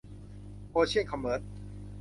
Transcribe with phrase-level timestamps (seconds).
[0.69, 1.41] โอเชี่ยน คอมเมิรช